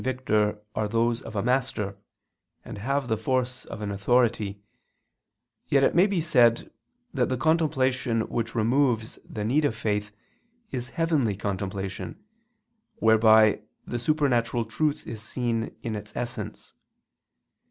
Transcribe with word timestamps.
Victor 0.03 0.57
are 0.75 0.87
those 0.87 1.21
of 1.21 1.35
a 1.35 1.43
master, 1.43 1.95
and 2.65 2.79
have 2.79 3.07
the 3.07 3.19
force 3.19 3.65
of 3.65 3.81
an 3.83 3.91
authority, 3.91 4.59
yet 5.69 5.83
it 5.83 5.93
may 5.93 6.07
be 6.07 6.19
said 6.19 6.71
that 7.13 7.29
the 7.29 7.37
contemplation 7.37 8.21
which 8.21 8.55
removes 8.55 9.19
the 9.23 9.45
need 9.45 9.63
of 9.63 9.75
faith 9.75 10.11
is 10.71 10.89
heavenly 10.89 11.35
contemplation, 11.37 12.19
whereby 12.95 13.61
the 13.85 13.99
supernatural 13.99 14.65
truth 14.65 15.05
is 15.05 15.21
seen 15.21 15.71
in 15.83 15.95
its 15.95 16.15
essence. 16.15 16.73